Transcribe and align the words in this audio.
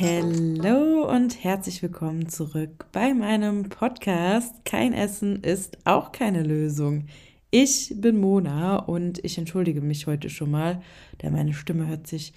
Hallo 0.00 1.10
und 1.12 1.42
herzlich 1.42 1.82
willkommen 1.82 2.28
zurück 2.28 2.86
bei 2.92 3.14
meinem 3.14 3.68
Podcast. 3.68 4.64
Kein 4.64 4.92
Essen 4.92 5.42
ist 5.42 5.76
auch 5.86 6.12
keine 6.12 6.44
Lösung. 6.44 7.06
Ich 7.50 7.92
bin 7.96 8.20
Mona 8.20 8.76
und 8.76 9.24
ich 9.24 9.38
entschuldige 9.38 9.80
mich 9.80 10.06
heute 10.06 10.30
schon 10.30 10.52
mal, 10.52 10.82
denn 11.20 11.32
meine 11.32 11.52
Stimme 11.52 11.88
hört 11.88 12.06
sich 12.06 12.32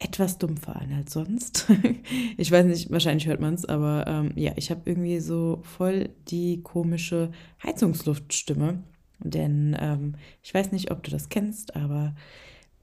etwas 0.00 0.38
dumpfer 0.38 0.74
an 0.74 0.92
als 0.92 1.12
sonst. 1.12 1.70
ich 2.36 2.50
weiß 2.50 2.66
nicht, 2.66 2.90
wahrscheinlich 2.90 3.28
hört 3.28 3.40
man 3.40 3.54
es, 3.54 3.64
aber 3.64 4.04
ähm, 4.08 4.32
ja, 4.34 4.50
ich 4.56 4.72
habe 4.72 4.80
irgendwie 4.84 5.20
so 5.20 5.60
voll 5.62 6.08
die 6.26 6.64
komische 6.64 7.30
Heizungsluftstimme. 7.62 8.82
Denn 9.20 9.76
ähm, 9.78 10.16
ich 10.42 10.52
weiß 10.52 10.72
nicht, 10.72 10.90
ob 10.90 11.04
du 11.04 11.12
das 11.12 11.28
kennst, 11.28 11.76
aber 11.76 12.16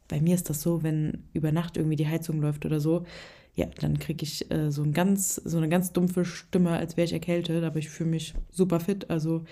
bei 0.07 0.21
mir 0.21 0.35
ist 0.35 0.49
das 0.49 0.61
so, 0.61 0.83
wenn 0.83 1.25
über 1.33 1.51
Nacht 1.51 1.75
irgendwie 1.75 1.97
die 1.97 2.07
Heizung 2.07 2.39
läuft 2.39 2.65
oder 2.65 2.79
so, 2.79 3.03
ja, 3.55 3.67
dann 3.79 3.99
kriege 3.99 4.23
ich 4.23 4.51
äh, 4.51 4.69
so, 4.71 4.83
ein 4.83 4.93
ganz, 4.93 5.35
so 5.35 5.57
eine 5.57 5.69
ganz 5.69 5.93
dumpfe 5.93 6.25
Stimme, 6.25 6.71
als 6.71 6.97
wäre 6.97 7.05
ich 7.05 7.13
erkältet, 7.13 7.63
aber 7.63 7.79
ich 7.79 7.89
fühle 7.89 8.09
mich 8.09 8.33
super 8.51 8.79
fit. 8.81 9.09
Also 9.09 9.45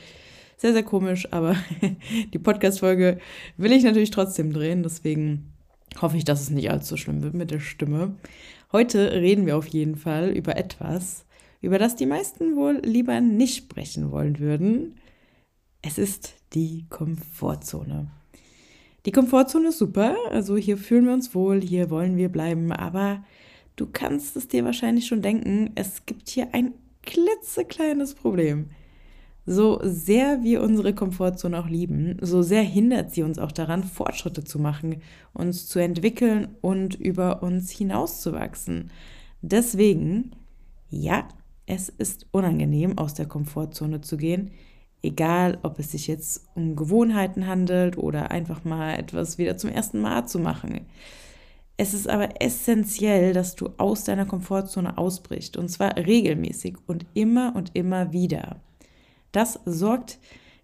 sehr, 0.57 0.73
sehr 0.73 0.83
komisch, 0.83 1.31
aber 1.31 1.55
die 2.33 2.39
Podcast-Folge 2.39 3.17
will 3.57 3.71
ich 3.71 3.83
natürlich 3.83 4.11
trotzdem 4.11 4.51
drehen, 4.51 4.83
deswegen 4.83 5.53
hoffe 6.01 6.17
ich, 6.17 6.25
dass 6.25 6.41
es 6.41 6.49
nicht 6.49 6.69
allzu 6.69 6.97
schlimm 6.97 7.23
wird 7.23 7.33
mit 7.33 7.51
der 7.51 7.59
Stimme. 7.59 8.15
Heute 8.71 9.13
reden 9.13 9.45
wir 9.45 9.57
auf 9.57 9.67
jeden 9.67 9.95
Fall 9.95 10.29
über 10.31 10.57
etwas, 10.57 11.25
über 11.61 11.79
das 11.79 11.95
die 11.95 12.05
meisten 12.05 12.57
wohl 12.57 12.81
lieber 12.83 13.21
nicht 13.21 13.55
sprechen 13.55 14.11
wollen 14.11 14.39
würden. 14.39 14.95
Es 15.81 15.97
ist 15.97 16.33
die 16.53 16.85
Komfortzone. 16.89 18.07
Die 19.05 19.11
Komfortzone 19.11 19.69
ist 19.69 19.77
super, 19.77 20.15
also 20.31 20.57
hier 20.57 20.77
fühlen 20.77 21.05
wir 21.05 21.13
uns 21.13 21.35
wohl, 21.35 21.61
hier 21.61 21.89
wollen 21.89 22.17
wir 22.17 22.29
bleiben, 22.29 22.71
aber 22.71 23.23
du 23.75 23.87
kannst 23.87 24.35
es 24.35 24.47
dir 24.47 24.63
wahrscheinlich 24.65 25.07
schon 25.07 25.21
denken, 25.21 25.71
es 25.75 26.05
gibt 26.05 26.29
hier 26.29 26.49
ein 26.53 26.73
klitzekleines 27.03 28.15
Problem. 28.15 28.69
So 29.45 29.79
sehr 29.83 30.41
wir 30.41 30.61
unsere 30.61 30.93
Komfortzone 30.93 31.59
auch 31.59 31.67
lieben, 31.67 32.17
so 32.21 32.41
sehr 32.41 32.61
hindert 32.61 33.11
sie 33.11 33.23
uns 33.23 33.39
auch 33.39 33.51
daran, 33.51 33.83
Fortschritte 33.83 34.45
zu 34.45 34.57
machen, 34.57 35.01
uns 35.33 35.67
zu 35.67 35.79
entwickeln 35.79 36.47
und 36.61 36.95
über 36.95 37.43
uns 37.43 37.69
hinauszuwachsen. 37.69 38.89
Deswegen, 39.41 40.31
ja, 40.89 41.27
es 41.65 41.89
ist 41.89 42.27
unangenehm, 42.31 42.97
aus 42.97 43.15
der 43.15 43.25
Komfortzone 43.25 43.99
zu 43.99 44.15
gehen, 44.15 44.51
egal 45.01 45.59
ob 45.63 45.77
es 45.77 45.91
sich 45.91 46.07
jetzt 46.07 46.47
um 46.55 46.77
Gewohnheiten 46.77 47.45
handelt 47.45 47.97
oder 47.97 48.31
einfach 48.31 48.63
mal 48.63 48.97
etwas 48.97 49.37
wieder 49.37 49.57
zum 49.57 49.69
ersten 49.69 49.99
Mal 49.99 50.25
zu 50.25 50.39
machen. 50.39 50.85
Es 51.75 51.93
ist 51.93 52.07
aber 52.07 52.41
essentiell, 52.41 53.33
dass 53.33 53.55
du 53.55 53.69
aus 53.77 54.03
deiner 54.03 54.25
Komfortzone 54.25 54.97
ausbrichst 54.97 55.57
und 55.57 55.69
zwar 55.69 55.97
regelmäßig 55.97 56.77
und 56.85 57.05
immer 57.15 57.55
und 57.55 57.71
immer 57.73 58.13
wieder. 58.13 58.61
Das 59.31 59.59
sorgt 59.65 60.19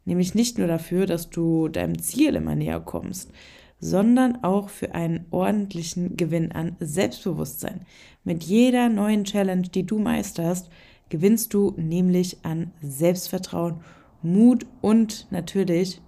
nämlich 0.05 0.35
nicht 0.35 0.57
nur 0.57 0.67
dafür, 0.67 1.07
dass 1.07 1.29
du 1.29 1.67
deinem 1.67 1.99
Ziel 1.99 2.35
immer 2.35 2.55
näher 2.55 2.79
kommst, 2.79 3.31
sondern 3.79 4.43
auch 4.43 4.69
für 4.69 4.93
einen 4.93 5.25
ordentlichen 5.31 6.15
Gewinn 6.15 6.51
an 6.51 6.75
Selbstbewusstsein. 6.79 7.85
Mit 8.23 8.43
jeder 8.43 8.89
neuen 8.89 9.23
Challenge, 9.23 9.67
die 9.67 9.85
du 9.85 9.97
meisterst, 9.97 10.69
gewinnst 11.09 11.53
du 11.53 11.73
nämlich 11.77 12.37
an 12.43 12.71
Selbstvertrauen, 12.81 13.81
Mut 14.21 14.65
und 14.81 15.27
natürlich 15.31 16.01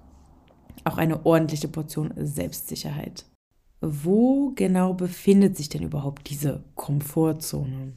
auch 0.84 0.98
eine 0.98 1.26
ordentliche 1.26 1.70
Portion 1.70 2.14
Selbstsicherheit. 2.18 3.26
Wo 3.82 4.52
genau 4.56 4.94
befindet 4.94 5.58
sich 5.58 5.68
denn 5.68 5.82
überhaupt 5.82 6.30
diese 6.30 6.64
Komfortzone? 6.76 7.94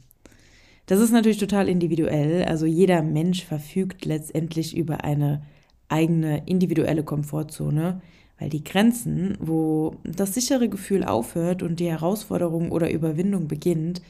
Das 0.86 0.98
ist 0.98 1.12
natürlich 1.12 1.38
total 1.38 1.68
individuell. 1.68 2.44
Also 2.44 2.64
jeder 2.64 3.02
Mensch 3.02 3.44
verfügt 3.44 4.06
letztendlich 4.06 4.76
über 4.76 5.04
eine 5.04 5.42
eigene 5.88 6.42
individuelle 6.46 7.04
Komfortzone, 7.04 8.00
weil 8.38 8.48
die 8.48 8.64
Grenzen, 8.64 9.36
wo 9.40 9.96
das 10.04 10.34
sichere 10.34 10.70
Gefühl 10.70 11.04
aufhört 11.04 11.62
und 11.62 11.80
die 11.80 11.90
Herausforderung 11.90 12.72
oder 12.72 12.90
Überwindung 12.90 13.46
beginnt, 13.46 14.00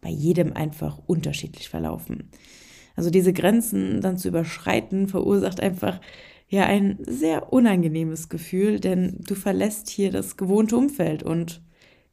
bei 0.00 0.08
jedem 0.08 0.54
einfach 0.54 0.98
unterschiedlich 1.06 1.68
verlaufen. 1.68 2.30
Also 2.96 3.10
diese 3.10 3.32
Grenzen 3.34 4.00
dann 4.00 4.16
zu 4.16 4.28
überschreiten, 4.28 5.06
verursacht 5.06 5.60
einfach 5.60 6.00
ja 6.50 6.64
ein 6.66 6.98
sehr 7.06 7.52
unangenehmes 7.52 8.28
Gefühl, 8.28 8.80
denn 8.80 9.16
du 9.26 9.34
verlässt 9.34 9.88
hier 9.88 10.10
das 10.10 10.36
gewohnte 10.36 10.76
Umfeld 10.76 11.22
und 11.22 11.62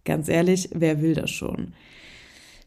ganz 0.06 0.30
ehrlich, 0.30 0.70
wer 0.74 1.02
will 1.02 1.16
das 1.16 1.32
schon? 1.32 1.74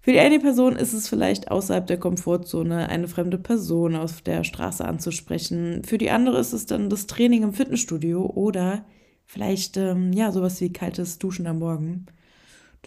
Für 0.03 0.13
die 0.13 0.19
eine 0.19 0.41
Person 0.41 0.77
ist 0.77 0.95
es 0.95 1.09
vielleicht 1.09 1.51
außerhalb 1.51 1.87
der 1.87 1.99
Komfortzone, 1.99 2.89
eine 2.89 3.07
fremde 3.07 3.39
Person 3.39 3.97
auf 3.97 4.21
der 4.23 4.45
Straße 4.45 4.85
anzusprechen. 4.85 5.83
Für 5.85 5.99
die 5.99 6.11
andere 6.11 6.39
ist 6.41 6.53
es 6.53 6.67
dann 6.67 6.91
das 6.91 7.07
Training 7.07 7.43
im 7.43 7.53
Fitnessstudio 7.53 8.25
oder 8.27 8.85
vielleicht 9.27 9.77
ähm, 9.77 10.13
ja 10.13 10.33
sowas 10.33 10.61
wie 10.61 10.73
kaltes 10.73 11.19
Duschen 11.19 11.47
am 11.47 11.59
Morgen. 11.61 12.07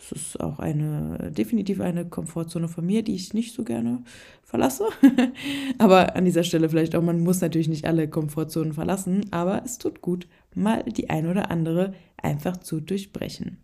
Das 0.09 0.19
ist 0.19 0.39
auch 0.39 0.59
eine 0.59 1.31
definitiv 1.31 1.79
eine 1.79 2.05
Komfortzone 2.05 2.67
von 2.67 2.85
mir, 2.85 3.03
die 3.03 3.15
ich 3.15 3.33
nicht 3.33 3.53
so 3.53 3.63
gerne 3.63 4.03
verlasse. 4.43 4.85
aber 5.77 6.15
an 6.15 6.25
dieser 6.25 6.43
Stelle 6.43 6.69
vielleicht 6.69 6.95
auch, 6.95 7.01
man 7.01 7.21
muss 7.21 7.41
natürlich 7.41 7.69
nicht 7.69 7.85
alle 7.85 8.09
Komfortzonen 8.09 8.73
verlassen, 8.73 9.25
aber 9.31 9.63
es 9.63 9.77
tut 9.77 10.01
gut, 10.01 10.27
mal 10.53 10.83
die 10.83 11.09
ein 11.09 11.27
oder 11.27 11.51
andere 11.51 11.93
einfach 12.17 12.57
zu 12.57 12.81
durchbrechen. 12.81 13.57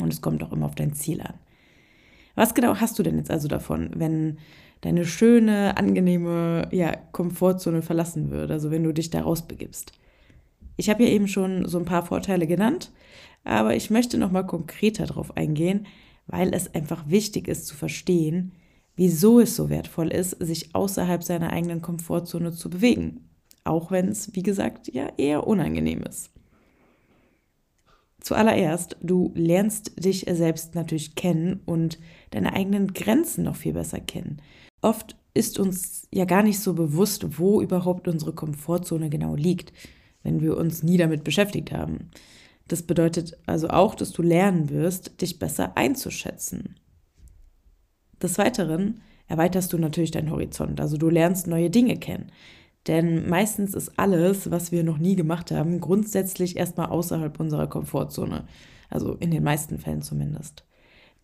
Und 0.00 0.12
es 0.12 0.20
kommt 0.20 0.42
auch 0.42 0.52
immer 0.52 0.66
auf 0.66 0.74
dein 0.74 0.92
Ziel 0.92 1.20
an. 1.22 1.34
Was 2.34 2.54
genau 2.54 2.76
hast 2.76 2.98
du 2.98 3.02
denn 3.02 3.18
jetzt 3.18 3.30
also 3.30 3.48
davon, 3.48 3.90
wenn 3.94 4.38
deine 4.82 5.04
schöne, 5.04 5.76
angenehme 5.76 6.68
ja, 6.72 6.96
Komfortzone 7.12 7.82
verlassen 7.82 8.30
wird, 8.30 8.50
also 8.50 8.70
wenn 8.70 8.84
du 8.84 8.92
dich 8.92 9.10
da 9.10 9.22
rausbegibst? 9.22 9.92
Ich 10.80 10.88
habe 10.88 11.04
ja 11.04 11.10
eben 11.10 11.28
schon 11.28 11.68
so 11.68 11.78
ein 11.78 11.84
paar 11.84 12.06
Vorteile 12.06 12.46
genannt, 12.46 12.90
aber 13.44 13.76
ich 13.76 13.90
möchte 13.90 14.16
noch 14.16 14.30
mal 14.30 14.44
konkreter 14.44 15.04
darauf 15.04 15.36
eingehen, 15.36 15.86
weil 16.26 16.54
es 16.54 16.74
einfach 16.74 17.06
wichtig 17.06 17.48
ist 17.48 17.66
zu 17.66 17.76
verstehen, 17.76 18.52
wieso 18.96 19.40
es 19.40 19.54
so 19.54 19.68
wertvoll 19.68 20.08
ist, 20.08 20.30
sich 20.40 20.74
außerhalb 20.74 21.22
seiner 21.22 21.52
eigenen 21.52 21.82
Komfortzone 21.82 22.52
zu 22.52 22.70
bewegen, 22.70 23.28
auch 23.62 23.90
wenn 23.90 24.08
es, 24.08 24.34
wie 24.34 24.42
gesagt, 24.42 24.90
ja 24.90 25.12
eher 25.18 25.46
unangenehm 25.46 26.02
ist. 26.02 26.30
Zuallererst, 28.22 28.96
du 29.02 29.32
lernst 29.34 30.02
dich 30.02 30.24
selbst 30.30 30.74
natürlich 30.74 31.14
kennen 31.14 31.60
und 31.66 31.98
deine 32.30 32.54
eigenen 32.54 32.94
Grenzen 32.94 33.44
noch 33.44 33.56
viel 33.56 33.74
besser 33.74 34.00
kennen. 34.00 34.40
Oft 34.80 35.14
ist 35.34 35.58
uns 35.58 36.08
ja 36.10 36.24
gar 36.24 36.42
nicht 36.42 36.60
so 36.60 36.72
bewusst, 36.72 37.38
wo 37.38 37.60
überhaupt 37.60 38.08
unsere 38.08 38.32
Komfortzone 38.32 39.10
genau 39.10 39.34
liegt, 39.34 39.74
wenn 40.22 40.40
wir 40.40 40.56
uns 40.56 40.82
nie 40.82 40.96
damit 40.96 41.24
beschäftigt 41.24 41.72
haben. 41.72 42.10
Das 42.68 42.82
bedeutet 42.82 43.36
also 43.46 43.68
auch, 43.68 43.94
dass 43.94 44.12
du 44.12 44.22
lernen 44.22 44.70
wirst, 44.70 45.20
dich 45.20 45.38
besser 45.38 45.76
einzuschätzen. 45.76 46.76
Des 48.22 48.38
Weiteren 48.38 49.00
erweiterst 49.26 49.72
du 49.72 49.78
natürlich 49.78 50.10
deinen 50.10 50.30
Horizont, 50.30 50.80
also 50.80 50.96
du 50.96 51.08
lernst 51.08 51.46
neue 51.46 51.70
Dinge 51.70 51.96
kennen. 51.96 52.30
Denn 52.86 53.28
meistens 53.28 53.74
ist 53.74 53.98
alles, 53.98 54.50
was 54.50 54.72
wir 54.72 54.84
noch 54.84 54.98
nie 54.98 55.16
gemacht 55.16 55.50
haben, 55.50 55.80
grundsätzlich 55.80 56.56
erstmal 56.56 56.88
außerhalb 56.88 57.38
unserer 57.38 57.66
Komfortzone. 57.66 58.46
Also 58.88 59.14
in 59.14 59.30
den 59.30 59.42
meisten 59.42 59.78
Fällen 59.78 60.02
zumindest. 60.02 60.64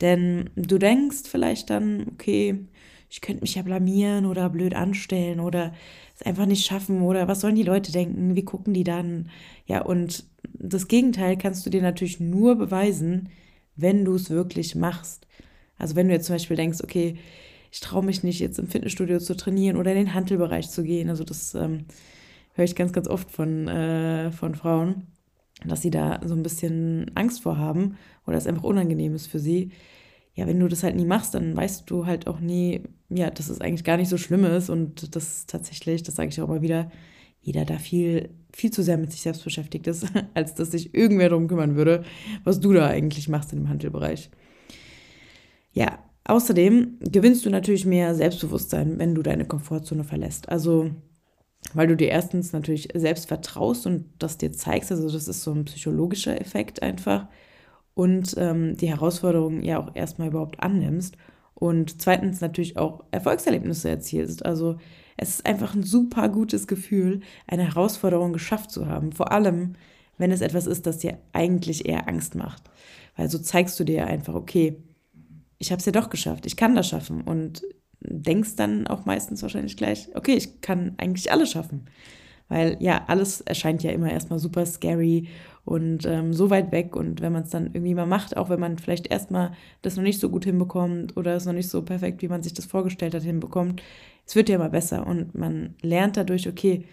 Denn 0.01 0.51
du 0.55 0.79
denkst 0.79 1.23
vielleicht 1.25 1.71
dann, 1.71 2.07
okay, 2.13 2.67
ich 3.09 3.21
könnte 3.21 3.43
mich 3.43 3.55
ja 3.55 3.63
blamieren 3.63 4.27
oder 4.27 4.49
blöd 4.51 4.75
anstellen 4.75 5.41
oder 5.41 5.73
es 6.19 6.27
einfach 6.27 6.47
nicht 6.47 6.67
schaffen 6.67 7.03
oder 7.03 7.29
was 7.29 7.41
sollen 7.41 7.55
die 7.55 7.63
Leute 7.63 7.93
denken, 7.93 8.35
wie 8.35 8.45
gucken 8.45 8.75
die 8.75 8.85
dann? 8.85 9.31
Ja, 9.67 9.83
und 9.83 10.25
das 10.55 10.89
Gegenteil 10.89 11.37
kannst 11.37 11.65
du 11.67 11.71
dir 11.71 11.83
natürlich 11.83 12.21
nur 12.21 12.57
beweisen, 12.57 13.29
wenn 13.77 14.05
du 14.05 14.15
es 14.15 14.31
wirklich 14.31 14.75
machst. 14.75 15.27
Also 15.79 15.95
wenn 15.95 16.09
du 16.09 16.15
jetzt 16.15 16.27
zum 16.27 16.35
Beispiel 16.35 16.57
denkst, 16.57 16.81
okay, 16.83 17.17
ich 17.71 17.81
traue 17.81 18.05
mich 18.05 18.23
nicht, 18.23 18.41
jetzt 18.41 18.59
im 18.59 18.69
Fitnessstudio 18.69 19.19
zu 19.19 19.37
trainieren 19.37 19.77
oder 19.77 19.93
in 19.93 19.99
den 19.99 20.15
Handelbereich 20.15 20.71
zu 20.71 20.83
gehen. 20.83 21.11
Also 21.11 21.25
das 21.25 21.55
ähm, 21.55 21.85
höre 22.55 22.65
ich 22.65 22.75
ganz, 22.75 22.93
ganz 22.93 23.07
oft 23.09 23.31
von, 23.31 23.69
äh, 23.69 24.33
von 24.33 24.55
Frauen, 24.55 25.09
dass 25.65 25.83
sie 25.83 25.91
da 25.91 26.21
so 26.25 26.35
ein 26.35 26.43
bisschen 26.43 27.11
Angst 27.15 27.43
vor 27.43 27.59
haben 27.59 27.99
oder 28.27 28.39
es 28.39 28.47
einfach 28.47 28.65
unangenehm 28.65 29.15
ist 29.15 29.27
für 29.27 29.39
sie. 29.39 29.73
Ja, 30.37 30.47
wenn 30.47 30.61
du 30.61 30.69
das 30.69 30.85
halt 30.85 30.95
nie 30.95 31.05
machst, 31.05 31.35
dann 31.35 31.57
weißt 31.57 31.91
du 31.91 32.07
halt 32.07 32.29
auch 32.29 32.39
nie, 32.39 32.83
ja, 33.09 33.31
dass 33.31 33.49
es 33.49 33.61
eigentlich 33.61 33.85
gar 33.85 33.97
nicht 33.97 34.09
so 34.09 34.19
schlimm 34.19 34.45
ist 34.45 34.71
und 34.71 35.17
das 35.17 35.47
tatsächlich, 35.47 36.05
das 36.05 36.15
sage 36.15 36.29
ich 36.29 36.41
auch 36.41 36.49
immer 36.49 36.63
wieder, 36.63 36.91
jeder 37.41 37.65
da 37.65 37.79
viel, 37.79 38.31
viel 38.53 38.71
zu 38.71 38.83
sehr 38.83 38.99
mit 38.99 39.11
sich 39.11 39.23
selbst 39.23 39.43
beschäftigt 39.43 39.89
ist, 39.89 40.07
als 40.35 40.55
dass 40.55 40.71
sich 40.71 40.95
irgendwer 40.95 41.31
darum 41.31 41.49
kümmern 41.49 41.75
würde, 41.75 42.05
was 42.45 42.61
du 42.61 42.73
da 42.73 42.87
eigentlich 42.87 43.29
machst 43.29 43.53
in 43.53 43.61
dem 43.61 43.69
Handelbereich. 43.69 44.31
Ja, 45.73 45.99
Außerdem 46.29 46.99
gewinnst 47.01 47.47
du 47.47 47.51
natürlich 47.51 47.87
mehr 47.87 48.15
Selbstbewusstsein, 48.15 48.99
wenn 48.99 49.15
du 49.15 49.23
deine 49.23 49.45
Komfortzone 49.45 50.03
verlässt. 50.03 50.49
Also, 50.49 50.91
weil 51.73 51.87
du 51.87 51.97
dir 51.97 52.09
erstens 52.09 52.53
natürlich 52.53 52.89
selbst 52.95 53.29
vertraust 53.29 53.87
und 53.87 54.07
das 54.19 54.37
dir 54.37 54.53
zeigst. 54.53 54.91
Also, 54.91 55.09
das 55.09 55.29
ist 55.29 55.43
so 55.43 55.53
ein 55.53 55.67
psychologischer 55.67 56.41
Effekt 56.41 56.83
einfach. 56.83 57.29
Und 57.97 58.37
ähm, 58.39 58.77
die 58.77 58.91
Herausforderung 58.91 59.63
ja 59.63 59.81
auch 59.81 59.97
erstmal 59.97 60.29
überhaupt 60.29 60.63
annimmst. 60.63 61.17
und 61.55 62.03
zweitens 62.03 62.41
natürlich 62.43 62.79
auch 62.79 63.05
Erfolgserlebnisse 63.13 63.89
erzielst. 63.91 64.47
Also 64.47 64.79
es 65.19 65.31
ist 65.31 65.47
einfach 65.47 65.75
ein 65.75 65.85
super 65.85 66.29
gutes 66.31 66.69
Gefühl, 66.69 67.21
eine 67.49 67.65
Herausforderung 67.65 68.33
geschafft 68.35 68.71
zu 68.73 68.87
haben. 68.89 69.13
Vor 69.13 69.33
allem, 69.33 69.75
wenn 70.19 70.33
es 70.33 70.43
etwas 70.43 70.67
ist, 70.69 70.87
das 70.87 70.99
dir 70.99 71.19
eigentlich 71.35 71.87
eher 71.89 72.09
Angst 72.09 72.37
macht. 72.37 72.65
Weil 73.17 73.31
so 73.31 73.39
zeigst 73.39 73.81
du 73.81 73.85
dir 73.85 74.07
einfach, 74.07 74.35
okay, 74.35 74.79
ich 75.59 75.73
habe 75.73 75.81
es 75.81 75.87
ja 75.87 75.93
doch 75.93 76.11
geschafft, 76.11 76.47
ich 76.47 76.57
kann 76.57 76.75
das 76.77 76.89
schaffen 76.89 77.23
und 77.23 77.63
denkst 78.03 78.57
dann 78.57 78.87
auch 78.89 79.07
meistens 79.07 79.43
wahrscheinlich 79.43 79.77
gleich, 79.79 80.09
okay, 80.15 80.35
ich 80.35 80.61
kann 80.63 80.95
eigentlich 80.99 81.33
alles 81.33 81.51
schaffen. 81.53 81.87
Weil 82.49 82.77
ja, 82.81 83.05
alles 83.09 83.41
erscheint 83.43 83.83
ja 83.83 83.93
immer 83.93 84.13
erstmal 84.13 84.39
super 84.41 84.67
scary 84.67 85.29
und 85.67 86.07
ähm, 86.07 86.33
so 86.33 86.49
weit 86.49 86.71
weg. 86.73 86.97
Und 86.97 87.21
wenn 87.21 87.33
man 87.33 87.43
es 87.43 87.51
dann 87.51 87.67
irgendwie 87.67 87.95
mal 87.95 88.07
macht, 88.07 88.37
auch 88.37 88.49
wenn 88.49 88.61
man 88.61 88.79
vielleicht 88.79 89.09
erstmal 89.09 89.53
das 89.83 89.97
noch 89.97 90.05
nicht 90.05 90.21
so 90.21 90.31
gut 90.31 90.45
hinbekommt 90.45 91.17
oder 91.17 91.35
es 91.35 91.45
noch 91.45 91.53
nicht 91.53 91.69
so 91.69 91.83
perfekt, 91.83 92.23
wie 92.23 92.29
man 92.29 92.43
sich 92.43 92.55
das 92.55 92.67
vorgestellt 92.67 93.15
hat, 93.15 93.25
hinbekommt, 93.25 93.83
es 94.25 94.37
wird 94.37 94.49
ja 94.49 94.55
immer 94.55 94.69
besser. 94.69 95.07
Und 95.07 95.35
man 95.35 95.75
lernt 95.83 96.17
dadurch, 96.17 96.49
okay, 96.49 96.85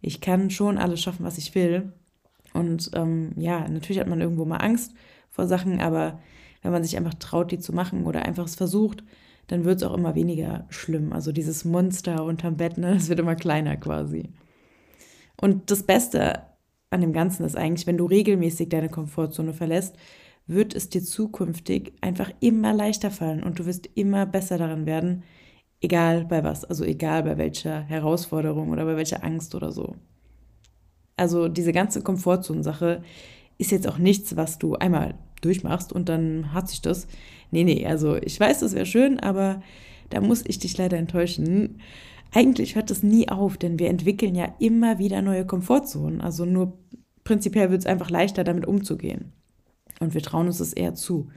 ich 0.00 0.22
kann 0.22 0.48
schon 0.48 0.78
alles 0.78 1.02
schaffen, 1.02 1.26
was 1.26 1.36
ich 1.36 1.54
will. 1.54 1.92
Und 2.54 2.90
ähm, 2.94 3.32
ja, 3.36 3.68
natürlich 3.68 4.00
hat 4.00 4.08
man 4.08 4.20
irgendwo 4.20 4.46
mal 4.46 4.56
Angst 4.56 4.94
vor 5.30 5.46
Sachen, 5.46 5.80
aber 5.80 6.18
wenn 6.62 6.72
man 6.72 6.82
sich 6.82 6.96
einfach 6.96 7.14
traut, 7.14 7.52
die 7.52 7.58
zu 7.58 7.74
machen 7.74 8.06
oder 8.06 8.24
einfach 8.24 8.46
es 8.46 8.54
versucht, 8.54 9.04
dann 9.48 9.64
wird 9.64 9.76
es 9.76 9.82
auch 9.82 9.94
immer 9.94 10.14
weniger 10.14 10.64
schlimm. 10.70 11.12
Also 11.12 11.32
dieses 11.32 11.66
Monster 11.66 12.24
unterm 12.24 12.56
Bett, 12.56 12.78
ne, 12.78 12.94
das 12.94 13.10
wird 13.10 13.20
immer 13.20 13.34
kleiner 13.34 13.76
quasi. 13.76 14.30
Und 15.38 15.70
das 15.70 15.82
Beste 15.82 16.42
an 16.92 17.00
dem 17.00 17.12
Ganzen 17.12 17.44
ist 17.44 17.56
eigentlich, 17.56 17.86
wenn 17.86 17.98
du 17.98 18.06
regelmäßig 18.06 18.68
deine 18.68 18.88
Komfortzone 18.88 19.52
verlässt, 19.52 19.96
wird 20.46 20.74
es 20.74 20.88
dir 20.88 21.02
zukünftig 21.02 21.92
einfach 22.00 22.30
immer 22.40 22.72
leichter 22.74 23.10
fallen 23.10 23.42
und 23.42 23.58
du 23.58 23.66
wirst 23.66 23.88
immer 23.94 24.26
besser 24.26 24.58
daran 24.58 24.86
werden, 24.86 25.22
egal 25.80 26.24
bei 26.24 26.42
was, 26.44 26.64
also 26.64 26.84
egal 26.84 27.22
bei 27.22 27.38
welcher 27.38 27.82
Herausforderung 27.82 28.70
oder 28.70 28.84
bei 28.84 28.96
welcher 28.96 29.24
Angst 29.24 29.54
oder 29.54 29.72
so. 29.72 29.96
Also 31.16 31.48
diese 31.48 31.72
ganze 31.72 32.02
Komfortzone-Sache 32.02 33.02
ist 33.58 33.70
jetzt 33.70 33.86
auch 33.86 33.98
nichts, 33.98 34.36
was 34.36 34.58
du 34.58 34.74
einmal 34.74 35.14
durchmachst 35.40 35.92
und 35.92 36.08
dann 36.08 36.52
hat 36.52 36.68
sich 36.68 36.80
das. 36.80 37.06
Nee, 37.50 37.64
nee, 37.64 37.86
also 37.86 38.16
ich 38.16 38.38
weiß, 38.38 38.60
das 38.60 38.74
wäre 38.74 38.86
schön, 38.86 39.20
aber 39.20 39.62
da 40.10 40.20
muss 40.20 40.42
ich 40.46 40.58
dich 40.58 40.76
leider 40.78 40.98
enttäuschen. 40.98 41.80
Eigentlich 42.32 42.74
hört 42.76 42.90
das 42.90 43.02
nie 43.02 43.28
auf, 43.28 43.58
denn 43.58 43.78
wir 43.78 43.90
entwickeln 43.90 44.34
ja 44.34 44.54
immer 44.58 44.98
wieder 44.98 45.20
neue 45.20 45.46
Komfortzonen. 45.46 46.20
Also 46.20 46.44
nur 46.46 46.78
prinzipiell 47.24 47.70
wird 47.70 47.82
es 47.82 47.86
einfach 47.86 48.10
leichter, 48.10 48.42
damit 48.42 48.66
umzugehen. 48.66 49.32
Und 50.00 50.14
wir 50.14 50.22
trauen 50.22 50.46
uns 50.46 50.58
das 50.58 50.72
eher 50.72 50.94
zu. 50.94 51.28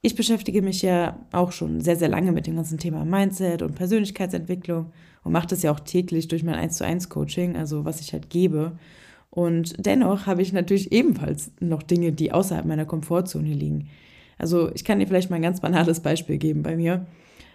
Ich 0.00 0.16
beschäftige 0.16 0.62
mich 0.62 0.82
ja 0.82 1.20
auch 1.30 1.52
schon 1.52 1.80
sehr, 1.80 1.96
sehr 1.96 2.08
lange 2.08 2.32
mit 2.32 2.46
dem 2.46 2.56
ganzen 2.56 2.78
Thema 2.78 3.04
Mindset 3.04 3.62
und 3.62 3.76
Persönlichkeitsentwicklung 3.76 4.92
und 5.22 5.32
mache 5.32 5.46
das 5.46 5.62
ja 5.62 5.70
auch 5.70 5.78
täglich 5.78 6.26
durch 6.26 6.42
mein 6.42 6.56
1 6.56 6.78
zu 6.78 6.84
1 6.84 7.08
Coaching, 7.08 7.56
also 7.56 7.84
was 7.84 8.00
ich 8.00 8.12
halt 8.12 8.30
gebe. 8.30 8.78
Und 9.30 9.74
dennoch 9.78 10.26
habe 10.26 10.42
ich 10.42 10.52
natürlich 10.52 10.90
ebenfalls 10.90 11.52
noch 11.60 11.82
Dinge, 11.82 12.12
die 12.12 12.32
außerhalb 12.32 12.64
meiner 12.64 12.84
Komfortzone 12.84 13.54
liegen. 13.54 13.88
Also 14.38 14.74
ich 14.74 14.84
kann 14.84 14.98
dir 14.98 15.06
vielleicht 15.06 15.30
mal 15.30 15.36
ein 15.36 15.42
ganz 15.42 15.60
banales 15.60 16.00
Beispiel 16.00 16.38
geben 16.38 16.62
bei 16.62 16.76
mir. 16.76 17.06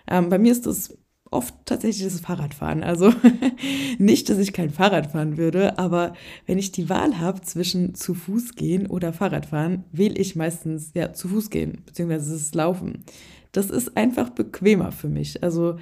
Ähm, 0.10 0.30
bei 0.30 0.40
mir 0.40 0.52
ist 0.52 0.66
das 0.66 0.98
oft 1.32 1.54
tatsächlich 1.66 2.04
das 2.04 2.20
Fahrradfahren. 2.20 2.84
Also 2.84 3.14
nicht, 3.98 4.30
dass 4.30 4.38
ich 4.38 4.54
kein 4.54 4.70
Fahrrad 4.70 5.12
fahren 5.12 5.38
würde, 5.38 5.78
aber 5.78 6.14
wenn 6.46 6.58
ich 6.58 6.72
die 6.72 6.90
Wahl 6.90 7.20
habe 7.20 7.42
zwischen 7.42 7.96
zu 7.96 8.14
Fuß 8.14 8.56
gehen 8.56 8.88
oder 8.88 9.14
Fahrradfahren, 9.14 9.84
wähle 9.92 10.16
ich 10.16 10.36
meistens 10.36 10.92
ja 10.94 11.14
zu 11.14 11.28
Fuß 11.28 11.50
gehen, 11.50 11.84
beziehungsweise 11.86 12.34
das 12.34 12.54
Laufen. 12.54 13.04
Das 13.52 13.70
ist 13.70 13.98
einfach 13.98 14.30
bequemer 14.30 14.92
für 14.92 15.10
mich. 15.10 15.44
Also 15.44 15.78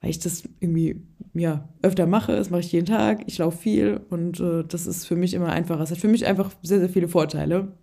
weil 0.00 0.10
ich 0.10 0.18
das 0.18 0.44
irgendwie 0.60 1.02
ja 1.34 1.68
öfter 1.82 2.06
mache, 2.06 2.34
das 2.34 2.50
mache 2.50 2.60
ich 2.60 2.72
jeden 2.72 2.86
Tag, 2.86 3.22
ich 3.26 3.38
laufe 3.38 3.58
viel 3.58 4.00
und 4.08 4.40
äh, 4.40 4.64
das 4.64 4.86
ist 4.86 5.06
für 5.06 5.16
mich 5.16 5.34
immer 5.34 5.50
einfacher. 5.50 5.82
Es 5.82 5.90
hat 5.90 5.98
für 5.98 6.08
mich 6.08 6.26
einfach 6.26 6.50
sehr, 6.62 6.80
sehr 6.80 6.88
viele 6.88 7.08
Vorteile. 7.08 7.76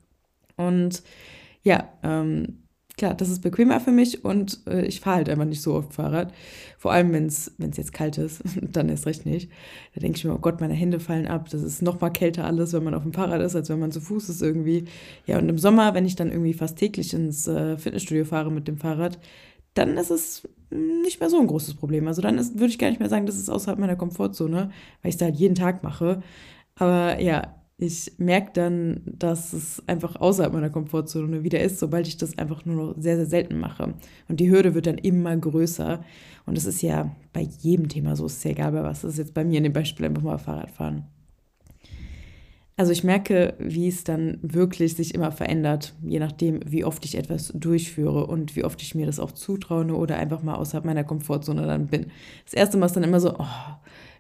Und 0.56 1.04
ja, 1.64 1.88
ähm, 2.04 2.64
klar, 2.98 3.14
das 3.14 3.30
ist 3.30 3.42
bequemer 3.42 3.80
für 3.80 3.92
mich 3.92 4.26
und 4.26 4.60
äh, 4.68 4.86
ich 4.86 5.00
fahre 5.00 5.18
halt 5.18 5.30
einfach 5.30 5.46
nicht 5.46 5.62
so 5.62 5.76
oft 5.76 5.94
Fahrrad. 5.94 6.34
Vor 6.78 6.92
allem, 6.92 7.14
wenn 7.14 7.28
es 7.28 7.52
jetzt 7.60 7.94
kalt 7.94 8.18
ist, 8.18 8.42
dann 8.62 8.90
erst 8.90 9.06
recht 9.06 9.26
nicht. 9.26 9.50
Da 9.94 10.02
denke 10.02 10.18
ich 10.18 10.26
mir, 10.26 10.34
oh 10.34 10.40
Gott, 10.40 10.60
meine 10.60 10.74
Hände 10.74 11.00
fallen 11.00 11.28
ab. 11.28 11.50
Das 11.50 11.62
ist 11.62 11.82
noch 11.82 12.02
mal 12.02 12.10
kälter 12.10 12.46
alles, 12.46 12.74
wenn 12.74 12.84
man 12.84 12.96
auf 12.96 13.04
dem 13.04 13.14
Fahrrad 13.14 13.42
ist, 13.42 13.56
als 13.56 13.70
wenn 13.70 13.80
man 13.80 13.92
zu 13.92 14.02
Fuß 14.02 14.30
ist 14.30 14.42
irgendwie. 14.42 14.86
Ja, 15.26 15.38
und 15.38 15.48
im 15.48 15.60
Sommer, 15.60 15.94
wenn 15.94 16.06
ich 16.06 16.16
dann 16.16 16.32
irgendwie 16.32 16.54
fast 16.54 16.78
täglich 16.78 17.14
ins 17.14 17.48
äh, 17.48 17.78
Fitnessstudio 17.78 18.26
fahre 18.26 18.52
mit 18.52 18.68
dem 18.68 18.78
Fahrrad, 18.78 19.20
dann 19.76 19.96
ist 19.98 20.10
es 20.10 20.48
nicht 20.72 21.20
mehr 21.20 21.30
so 21.30 21.40
ein 21.40 21.48
großes 21.48 21.76
Problem. 21.76 22.08
Also 22.08 22.22
dann 22.22 22.38
würde 22.38 22.68
ich 22.68 22.80
gar 22.80 22.90
nicht 22.90 23.00
mehr 23.00 23.10
sagen, 23.10 23.28
das 23.28 23.38
ist 23.38 23.50
außerhalb 23.50 23.80
meiner 23.80 23.96
Komfortzone, 23.96 24.72
weil 25.02 25.10
ich 25.10 25.16
es 25.16 25.22
halt 25.22 25.36
jeden 25.36 25.56
Tag 25.56 25.84
mache. 25.84 26.24
Aber 26.76 27.20
ja, 27.22 27.56
ich 27.80 28.14
merke 28.18 28.52
dann, 28.54 29.02
dass 29.06 29.54
es 29.54 29.84
einfach 29.86 30.16
außerhalb 30.16 30.52
meiner 30.52 30.72
Komfortzone 30.72 31.44
wieder 31.44 31.60
ist, 31.60 31.78
sobald 31.78 32.08
ich 32.08 32.18
das 32.18 32.38
einfach 32.38 32.66
nur 32.66 32.76
noch 32.76 32.96
sehr, 32.98 33.18
sehr 33.18 33.28
selten 33.28 33.60
mache. 33.60 33.94
Und 34.28 34.40
die 34.40 34.50
Hürde 34.50 34.74
wird 34.74 34.88
dann 34.88 34.98
immer 34.98 35.38
größer. 35.38 36.04
Und 36.48 36.58
das 36.58 36.66
ist 36.66 36.82
ja 36.82 37.16
bei 37.34 37.42
jedem 37.42 37.88
Thema 37.88 38.16
so, 38.16 38.26
ist 38.26 38.44
ja 38.44 38.52
egal 38.52 38.72
bei 38.72 38.84
was. 38.84 39.02
Das 39.02 39.12
ist 39.12 39.20
jetzt 39.20 39.34
bei 39.36 39.46
mir 39.46 39.60
in 39.60 39.64
dem 39.64 39.74
Beispiel 39.74 40.08
einfach 40.08 40.24
mal 40.24 40.40
Fahrradfahren. 40.40 41.04
Also 42.78 42.92
ich 42.92 43.04
merke, 43.04 43.56
wie 43.60 43.88
es 43.88 44.04
dann 44.04 44.40
wirklich 44.42 44.96
sich 44.96 45.14
immer 45.14 45.32
verändert, 45.32 45.96
je 46.04 46.20
nachdem, 46.20 46.60
wie 46.66 46.84
oft 46.84 47.06
ich 47.06 47.16
etwas 47.16 47.52
durchführe 47.56 48.26
und 48.28 48.56
wie 48.56 48.64
oft 48.64 48.82
ich 48.82 48.94
mir 48.96 49.08
das 49.08 49.20
auch 49.20 49.32
zutraue 49.32 49.86
oder 49.96 50.18
einfach 50.18 50.44
mal 50.44 50.56
außerhalb 50.56 50.86
meiner 50.86 51.04
Komfortzone 51.04 51.66
dann 51.66 51.88
bin. 51.88 52.08
Das 52.46 52.54
erste 52.54 52.78
Mal 52.78 52.88
ist 52.88 52.96
dann 52.96 53.04
immer 53.04 53.20
so, 53.20 53.36
oh, 53.38 53.46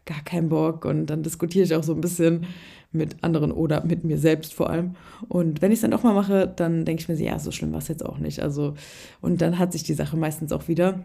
gar 0.07 0.23
keinen 0.23 0.49
Bock 0.49 0.85
und 0.85 1.05
dann 1.05 1.21
diskutiere 1.21 1.65
ich 1.65 1.75
auch 1.75 1.83
so 1.83 1.93
ein 1.93 2.01
bisschen 2.01 2.47
mit 2.91 3.23
anderen 3.23 3.51
oder 3.51 3.85
mit 3.85 4.03
mir 4.03 4.17
selbst 4.17 4.53
vor 4.53 4.69
allem. 4.69 4.95
Und 5.27 5.61
wenn 5.61 5.71
ich 5.71 5.77
es 5.77 5.81
dann 5.81 5.93
auch 5.93 6.03
mal 6.03 6.15
mache, 6.15 6.47
dann 6.47 6.85
denke 6.85 7.01
ich 7.01 7.07
mir, 7.07 7.15
ja, 7.15 7.37
so 7.37 7.51
schlimm 7.51 7.73
war 7.73 7.79
es 7.79 7.87
jetzt 7.87 8.05
auch 8.05 8.17
nicht. 8.17 8.41
Also, 8.41 8.73
und 9.21 9.41
dann 9.41 9.59
hat 9.59 9.73
sich 9.73 9.83
die 9.83 9.93
Sache 9.93 10.17
meistens 10.17 10.51
auch 10.51 10.67
wieder. 10.67 11.03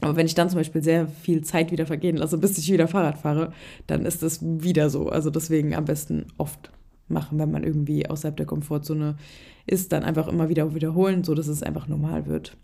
Aber 0.00 0.16
wenn 0.16 0.26
ich 0.26 0.34
dann 0.34 0.48
zum 0.48 0.58
Beispiel 0.58 0.82
sehr 0.82 1.08
viel 1.08 1.42
Zeit 1.42 1.70
wieder 1.72 1.86
vergehen 1.86 2.16
lasse, 2.16 2.38
bis 2.38 2.58
ich 2.58 2.70
wieder 2.70 2.88
Fahrrad 2.88 3.18
fahre, 3.18 3.52
dann 3.86 4.04
ist 4.04 4.22
das 4.22 4.40
wieder 4.42 4.90
so. 4.90 5.08
Also 5.08 5.30
deswegen 5.30 5.74
am 5.74 5.86
besten 5.86 6.26
oft 6.38 6.70
machen, 7.08 7.38
wenn 7.38 7.50
man 7.50 7.64
irgendwie 7.64 8.08
außerhalb 8.08 8.36
der 8.36 8.46
Komfortzone 8.46 9.16
ist, 9.66 9.92
dann 9.92 10.04
einfach 10.04 10.28
immer 10.28 10.48
wieder 10.48 10.74
wiederholen, 10.74 11.24
so 11.24 11.34
dass 11.34 11.48
es 11.48 11.62
einfach 11.62 11.88
normal 11.88 12.26
wird. 12.26 12.56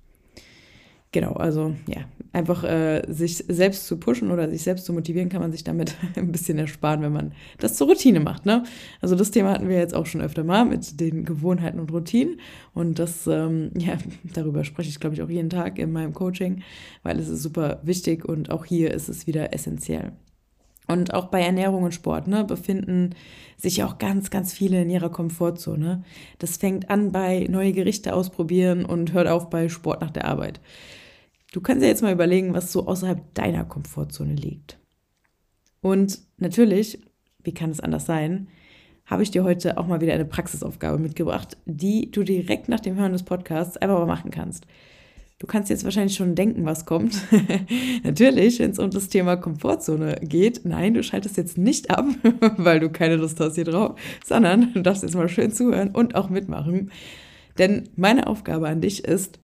Genau, 1.12 1.34
also 1.34 1.74
ja, 1.86 2.06
einfach 2.32 2.64
äh, 2.64 3.02
sich 3.06 3.36
selbst 3.36 3.86
zu 3.86 3.98
pushen 3.98 4.30
oder 4.30 4.48
sich 4.48 4.62
selbst 4.62 4.86
zu 4.86 4.94
motivieren, 4.94 5.28
kann 5.28 5.42
man 5.42 5.52
sich 5.52 5.62
damit 5.62 5.94
ein 6.16 6.32
bisschen 6.32 6.58
ersparen, 6.58 7.02
wenn 7.02 7.12
man 7.12 7.32
das 7.58 7.74
zur 7.74 7.88
Routine 7.88 8.20
macht. 8.20 8.46
Ne? 8.46 8.64
Also 9.02 9.14
das 9.14 9.30
Thema 9.30 9.50
hatten 9.50 9.68
wir 9.68 9.76
jetzt 9.76 9.94
auch 9.94 10.06
schon 10.06 10.22
öfter 10.22 10.42
mal 10.42 10.64
mit 10.64 11.00
den 11.00 11.26
Gewohnheiten 11.26 11.78
und 11.80 11.92
Routinen. 11.92 12.40
Und 12.72 12.98
das, 12.98 13.26
ähm, 13.26 13.70
ja, 13.76 13.98
darüber 14.32 14.64
spreche 14.64 14.88
ich, 14.88 15.00
glaube 15.00 15.14
ich, 15.14 15.22
auch 15.22 15.28
jeden 15.28 15.50
Tag 15.50 15.78
in 15.78 15.92
meinem 15.92 16.14
Coaching, 16.14 16.62
weil 17.02 17.18
es 17.18 17.28
ist 17.28 17.42
super 17.42 17.80
wichtig 17.82 18.24
und 18.24 18.50
auch 18.50 18.64
hier 18.64 18.92
ist 18.92 19.10
es 19.10 19.26
wieder 19.26 19.52
essentiell. 19.52 20.12
Und 20.88 21.14
auch 21.14 21.26
bei 21.26 21.40
Ernährung 21.40 21.84
und 21.84 21.94
Sport 21.94 22.26
ne, 22.26 22.44
befinden 22.44 23.10
sich 23.56 23.84
auch 23.84 23.98
ganz, 23.98 24.30
ganz 24.30 24.52
viele 24.52 24.82
in 24.82 24.90
ihrer 24.90 25.10
Komfortzone. 25.10 26.02
Das 26.38 26.56
fängt 26.56 26.90
an 26.90 27.12
bei 27.12 27.46
neue 27.48 27.72
Gerichte 27.72 28.14
ausprobieren 28.14 28.84
und 28.84 29.12
hört 29.12 29.28
auf 29.28 29.48
bei 29.48 29.68
Sport 29.68 30.00
nach 30.00 30.10
der 30.10 30.24
Arbeit. 30.24 30.60
Du 31.52 31.60
kannst 31.60 31.82
ja 31.82 31.88
jetzt 31.88 32.02
mal 32.02 32.12
überlegen, 32.12 32.54
was 32.54 32.72
so 32.72 32.86
außerhalb 32.86 33.34
deiner 33.34 33.64
Komfortzone 33.64 34.34
liegt. 34.34 34.78
Und 35.82 36.18
natürlich, 36.38 36.98
wie 37.44 37.52
kann 37.52 37.70
es 37.70 37.80
anders 37.80 38.06
sein, 38.06 38.48
habe 39.04 39.22
ich 39.22 39.30
dir 39.30 39.44
heute 39.44 39.76
auch 39.76 39.86
mal 39.86 40.00
wieder 40.00 40.14
eine 40.14 40.24
Praxisaufgabe 40.24 40.98
mitgebracht, 40.98 41.58
die 41.66 42.10
du 42.10 42.22
direkt 42.22 42.68
nach 42.68 42.80
dem 42.80 42.96
Hören 42.96 43.12
des 43.12 43.24
Podcasts 43.24 43.76
einfach 43.76 43.98
mal 43.98 44.06
machen 44.06 44.30
kannst. 44.30 44.66
Du 45.38 45.46
kannst 45.46 45.68
jetzt 45.70 45.84
wahrscheinlich 45.84 46.16
schon 46.16 46.36
denken, 46.36 46.64
was 46.64 46.86
kommt. 46.86 47.20
Natürlich, 48.04 48.60
wenn 48.60 48.70
es 48.70 48.78
um 48.78 48.90
das 48.90 49.08
Thema 49.08 49.36
Komfortzone 49.36 50.20
geht. 50.22 50.64
Nein, 50.64 50.94
du 50.94 51.02
schaltest 51.02 51.36
jetzt 51.36 51.58
nicht 51.58 51.90
ab, 51.90 52.06
weil 52.56 52.80
du 52.80 52.90
keine 52.90 53.16
Lust 53.16 53.40
hast 53.40 53.56
hier 53.56 53.64
drauf, 53.64 53.98
sondern 54.24 54.72
du 54.72 54.80
darfst 54.80 55.02
jetzt 55.02 55.16
mal 55.16 55.28
schön 55.28 55.52
zuhören 55.52 55.90
und 55.90 56.14
auch 56.14 56.30
mitmachen. 56.30 56.92
Denn 57.58 57.90
meine 57.96 58.28
Aufgabe 58.28 58.68
an 58.68 58.80
dich 58.80 59.04
ist, 59.04 59.41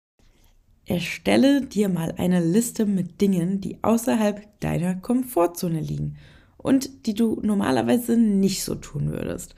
Erstelle 0.89 1.63
dir 1.63 1.89
mal 1.89 2.15
eine 2.17 2.41
Liste 2.41 2.87
mit 2.87 3.21
Dingen, 3.21 3.61
die 3.61 3.83
außerhalb 3.83 4.61
deiner 4.61 4.95
Komfortzone 4.95 5.81
liegen 5.81 6.17
und 6.57 7.07
die 7.07 7.15
du 7.15 7.41
normalerweise 7.43 8.17
nicht 8.17 8.63
so 8.63 8.77
tun 8.77 9.11
würdest. 9.11 9.57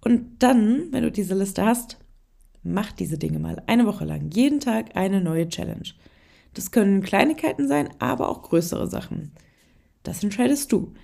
Und 0.00 0.42
dann, 0.42 0.90
wenn 0.90 1.02
du 1.02 1.12
diese 1.12 1.34
Liste 1.34 1.66
hast, 1.66 1.98
mach 2.62 2.92
diese 2.92 3.18
Dinge 3.18 3.38
mal 3.38 3.62
eine 3.66 3.84
Woche 3.84 4.06
lang, 4.06 4.30
jeden 4.32 4.60
Tag 4.60 4.96
eine 4.96 5.20
neue 5.20 5.48
Challenge. 5.48 5.88
Das 6.54 6.70
können 6.70 7.02
Kleinigkeiten 7.02 7.68
sein, 7.68 7.90
aber 7.98 8.30
auch 8.30 8.40
größere 8.40 8.86
Sachen. 8.86 9.32
Das 10.02 10.22
entscheidest 10.22 10.72
du. 10.72 10.94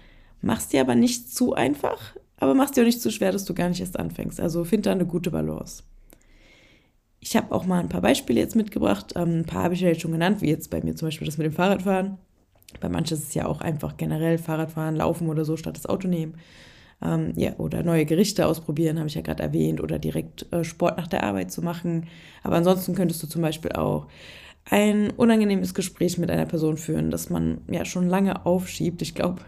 Mach's 0.40 0.68
dir 0.68 0.80
aber 0.80 0.94
nicht 0.94 1.34
zu 1.34 1.52
einfach, 1.52 2.16
aber 2.38 2.54
mach's 2.54 2.72
dir 2.72 2.80
auch 2.80 2.86
nicht 2.86 3.02
zu 3.02 3.10
schwer, 3.10 3.30
dass 3.30 3.44
du 3.44 3.52
gar 3.52 3.68
nicht 3.68 3.80
erst 3.80 3.98
anfängst. 3.98 4.40
Also 4.40 4.64
find 4.64 4.86
da 4.86 4.92
eine 4.92 5.06
gute 5.06 5.30
Balance. 5.30 5.82
Ich 7.20 7.36
habe 7.36 7.54
auch 7.54 7.66
mal 7.66 7.80
ein 7.80 7.88
paar 7.88 8.00
Beispiele 8.00 8.40
jetzt 8.40 8.56
mitgebracht. 8.56 9.12
Ähm, 9.14 9.40
ein 9.40 9.44
paar 9.44 9.64
habe 9.64 9.74
ich 9.74 9.80
ja 9.80 9.88
jetzt 9.88 10.00
schon 10.00 10.12
genannt, 10.12 10.40
wie 10.40 10.48
jetzt 10.48 10.70
bei 10.70 10.82
mir 10.82 10.96
zum 10.96 11.08
Beispiel 11.08 11.26
das 11.26 11.38
mit 11.38 11.44
dem 11.44 11.52
Fahrradfahren. 11.52 12.18
Bei 12.80 12.88
manchen 12.88 13.16
ist 13.16 13.24
es 13.24 13.34
ja 13.34 13.46
auch 13.46 13.60
einfach 13.60 13.96
generell 13.96 14.38
Fahrradfahren, 14.38 14.96
Laufen 14.96 15.28
oder 15.28 15.44
so 15.44 15.56
statt 15.56 15.76
das 15.76 15.86
Auto 15.86 16.08
nehmen. 16.08 16.34
Ähm, 17.02 17.32
ja, 17.36 17.54
oder 17.58 17.82
neue 17.82 18.06
Gerichte 18.06 18.46
ausprobieren, 18.46 18.98
habe 18.98 19.08
ich 19.08 19.14
ja 19.14 19.22
gerade 19.22 19.42
erwähnt, 19.42 19.80
oder 19.80 19.98
direkt 19.98 20.50
äh, 20.52 20.64
Sport 20.64 20.98
nach 20.98 21.08
der 21.08 21.24
Arbeit 21.24 21.50
zu 21.50 21.62
machen. 21.62 22.06
Aber 22.42 22.56
ansonsten 22.56 22.94
könntest 22.94 23.22
du 23.22 23.26
zum 23.26 23.42
Beispiel 23.42 23.72
auch 23.72 24.06
ein 24.66 25.10
unangenehmes 25.10 25.74
Gespräch 25.74 26.18
mit 26.18 26.30
einer 26.30 26.46
Person 26.46 26.76
führen, 26.76 27.10
das 27.10 27.30
man 27.30 27.62
ja 27.68 27.84
schon 27.84 28.08
lange 28.08 28.46
aufschiebt. 28.46 29.02
Ich 29.02 29.14
glaube, 29.14 29.40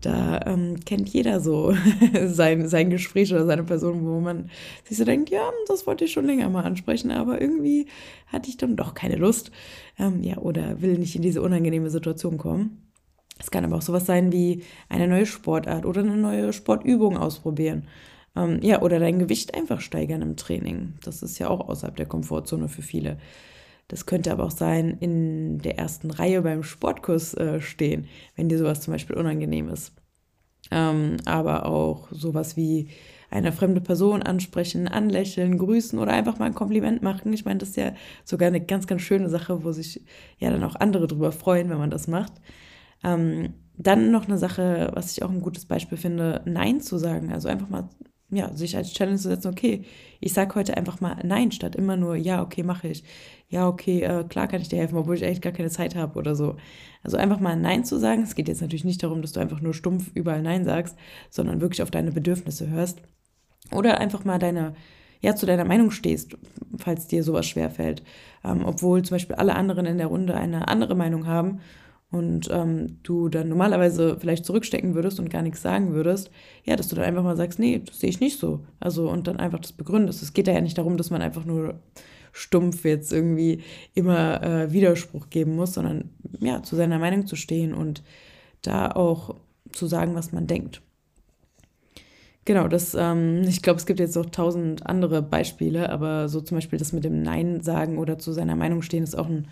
da 0.00 0.40
ähm, 0.46 0.76
kennt 0.84 1.08
jeder 1.08 1.40
so 1.40 1.74
sein, 2.26 2.68
sein 2.68 2.90
Gespräch 2.90 3.32
oder 3.32 3.46
seine 3.46 3.64
Person, 3.64 4.06
wo 4.06 4.20
man 4.20 4.50
sich 4.84 4.96
so 4.96 5.04
denkt, 5.04 5.30
ja, 5.30 5.50
das 5.68 5.86
wollte 5.86 6.04
ich 6.04 6.12
schon 6.12 6.26
länger 6.26 6.48
mal 6.48 6.64
ansprechen, 6.64 7.10
aber 7.10 7.40
irgendwie 7.40 7.86
hatte 8.26 8.48
ich 8.48 8.56
dann 8.56 8.76
doch 8.76 8.94
keine 8.94 9.16
Lust. 9.16 9.50
Ähm, 9.98 10.22
ja, 10.22 10.38
oder 10.38 10.80
will 10.80 10.98
nicht 10.98 11.16
in 11.16 11.22
diese 11.22 11.42
unangenehme 11.42 11.90
Situation 11.90 12.38
kommen. 12.38 12.82
Es 13.38 13.50
kann 13.50 13.64
aber 13.64 13.76
auch 13.76 13.82
sowas 13.82 14.06
sein 14.06 14.32
wie 14.32 14.62
eine 14.88 15.08
neue 15.08 15.26
Sportart 15.26 15.84
oder 15.84 16.00
eine 16.00 16.16
neue 16.16 16.52
Sportübung 16.52 17.16
ausprobieren. 17.16 17.86
Ähm, 18.34 18.60
ja, 18.62 18.82
oder 18.82 18.98
dein 18.98 19.18
Gewicht 19.18 19.54
einfach 19.54 19.80
steigern 19.80 20.22
im 20.22 20.36
Training. 20.36 20.94
Das 21.02 21.22
ist 21.22 21.38
ja 21.38 21.48
auch 21.48 21.68
außerhalb 21.68 21.96
der 21.96 22.06
Komfortzone 22.06 22.68
für 22.68 22.82
viele. 22.82 23.18
Das 23.88 24.06
könnte 24.06 24.32
aber 24.32 24.44
auch 24.44 24.50
sein, 24.50 24.96
in 25.00 25.58
der 25.58 25.78
ersten 25.78 26.10
Reihe 26.10 26.42
beim 26.42 26.62
Sportkurs 26.62 27.34
äh, 27.34 27.60
stehen, 27.60 28.08
wenn 28.34 28.48
dir 28.48 28.58
sowas 28.58 28.80
zum 28.80 28.92
Beispiel 28.92 29.16
unangenehm 29.16 29.68
ist. 29.68 29.92
Ähm, 30.72 31.18
aber 31.24 31.66
auch 31.66 32.08
sowas 32.10 32.56
wie 32.56 32.88
eine 33.30 33.52
fremde 33.52 33.80
Person 33.80 34.22
ansprechen, 34.22 34.88
anlächeln, 34.88 35.58
grüßen 35.58 35.98
oder 35.98 36.12
einfach 36.12 36.38
mal 36.38 36.46
ein 36.46 36.54
Kompliment 36.54 37.02
machen. 37.02 37.32
Ich 37.32 37.44
meine, 37.44 37.58
das 37.58 37.70
ist 37.70 37.76
ja 37.76 37.92
sogar 38.24 38.48
eine 38.48 38.60
ganz, 38.64 38.86
ganz 38.86 39.02
schöne 39.02 39.28
Sache, 39.28 39.64
wo 39.64 39.72
sich 39.72 40.02
ja 40.38 40.50
dann 40.50 40.64
auch 40.64 40.76
andere 40.76 41.06
drüber 41.06 41.32
freuen, 41.32 41.70
wenn 41.70 41.78
man 41.78 41.90
das 41.90 42.08
macht. 42.08 42.32
Ähm, 43.04 43.54
dann 43.76 44.10
noch 44.10 44.26
eine 44.26 44.38
Sache, 44.38 44.90
was 44.94 45.12
ich 45.12 45.22
auch 45.22 45.30
ein 45.30 45.42
gutes 45.42 45.66
Beispiel 45.66 45.98
finde, 45.98 46.42
Nein 46.46 46.80
zu 46.80 46.98
sagen. 46.98 47.32
Also 47.32 47.48
einfach 47.48 47.68
mal 47.68 47.88
ja, 48.30 48.52
sich 48.52 48.76
als 48.76 48.92
Challenge 48.92 49.18
zu 49.18 49.28
setzen, 49.28 49.48
okay, 49.48 49.84
ich 50.20 50.32
sage 50.32 50.54
heute 50.56 50.76
einfach 50.76 51.00
mal 51.00 51.16
Nein, 51.24 51.52
statt 51.52 51.76
immer 51.76 51.96
nur, 51.96 52.16
ja, 52.16 52.42
okay, 52.42 52.62
mache 52.62 52.88
ich. 52.88 53.04
Ja, 53.48 53.68
okay, 53.68 54.02
äh, 54.02 54.24
klar 54.24 54.48
kann 54.48 54.60
ich 54.60 54.68
dir 54.68 54.78
helfen, 54.78 54.98
obwohl 54.98 55.14
ich 55.14 55.22
echt 55.22 55.42
gar 55.42 55.52
keine 55.52 55.70
Zeit 55.70 55.94
habe 55.94 56.18
oder 56.18 56.34
so. 56.34 56.56
Also 57.04 57.16
einfach 57.16 57.38
mal 57.38 57.56
Nein 57.56 57.84
zu 57.84 57.98
sagen. 57.98 58.22
Es 58.22 58.34
geht 58.34 58.48
jetzt 58.48 58.60
natürlich 58.60 58.84
nicht 58.84 59.02
darum, 59.02 59.22
dass 59.22 59.32
du 59.32 59.40
einfach 59.40 59.60
nur 59.60 59.74
stumpf 59.74 60.10
überall 60.14 60.42
Nein 60.42 60.64
sagst, 60.64 60.96
sondern 61.30 61.60
wirklich 61.60 61.82
auf 61.82 61.92
deine 61.92 62.10
Bedürfnisse 62.10 62.68
hörst. 62.68 63.00
Oder 63.70 63.98
einfach 63.98 64.24
mal 64.24 64.38
deine, 64.38 64.74
ja, 65.20 65.36
zu 65.36 65.46
deiner 65.46 65.64
Meinung 65.64 65.92
stehst, 65.92 66.36
falls 66.78 67.06
dir 67.06 67.22
sowas 67.22 67.46
schwerfällt. 67.46 68.02
Ähm, 68.44 68.64
obwohl 68.64 69.02
zum 69.02 69.14
Beispiel 69.14 69.36
alle 69.36 69.54
anderen 69.54 69.86
in 69.86 69.98
der 69.98 70.08
Runde 70.08 70.34
eine 70.34 70.66
andere 70.66 70.96
Meinung 70.96 71.26
haben 71.28 71.60
und 72.10 72.48
ähm, 72.52 72.98
du 73.02 73.28
dann 73.28 73.48
normalerweise 73.48 74.16
vielleicht 74.18 74.44
zurückstecken 74.44 74.94
würdest 74.94 75.18
und 75.18 75.28
gar 75.28 75.42
nichts 75.42 75.62
sagen 75.62 75.92
würdest, 75.92 76.30
ja, 76.64 76.76
dass 76.76 76.88
du 76.88 76.96
dann 76.96 77.04
einfach 77.04 77.24
mal 77.24 77.36
sagst, 77.36 77.58
nee, 77.58 77.82
das 77.84 78.00
sehe 78.00 78.10
ich 78.10 78.20
nicht 78.20 78.38
so. 78.38 78.64
Also 78.78 79.10
und 79.10 79.26
dann 79.26 79.38
einfach 79.38 79.58
das 79.58 79.72
begründest. 79.72 80.22
Es 80.22 80.32
geht 80.32 80.46
da 80.46 80.52
ja 80.52 80.60
nicht 80.60 80.78
darum, 80.78 80.96
dass 80.96 81.10
man 81.10 81.22
einfach 81.22 81.44
nur 81.44 81.80
stumpf 82.32 82.84
jetzt 82.84 83.12
irgendwie 83.12 83.62
immer 83.94 84.42
äh, 84.42 84.72
Widerspruch 84.72 85.30
geben 85.30 85.56
muss, 85.56 85.74
sondern 85.74 86.10
ja, 86.40 86.62
zu 86.62 86.76
seiner 86.76 86.98
Meinung 86.98 87.26
zu 87.26 87.34
stehen 87.34 87.74
und 87.74 88.02
da 88.62 88.90
auch 88.90 89.34
zu 89.72 89.86
sagen, 89.86 90.14
was 90.14 90.32
man 90.32 90.46
denkt. 90.46 90.82
Genau, 92.44 92.68
das, 92.68 92.94
ähm, 92.94 93.42
ich 93.48 93.62
glaube, 93.62 93.78
es 93.78 93.86
gibt 93.86 93.98
jetzt 93.98 94.14
noch 94.14 94.26
tausend 94.26 94.86
andere 94.86 95.20
Beispiele, 95.20 95.90
aber 95.90 96.28
so 96.28 96.40
zum 96.40 96.58
Beispiel 96.58 96.78
das 96.78 96.92
mit 96.92 97.02
dem 97.02 97.22
Nein 97.22 97.60
sagen 97.60 97.98
oder 97.98 98.18
zu 98.18 98.32
seiner 98.32 98.54
Meinung 98.54 98.82
stehen 98.82 99.02
ist 99.02 99.18
auch 99.18 99.26
ein 99.26 99.48